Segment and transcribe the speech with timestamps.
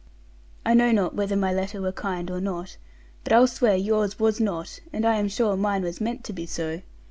[0.65, 2.77] I know not whether my letter were kind or not,
[3.23, 6.81] but I'll swear yours was not, and am sure mine was meant to be so.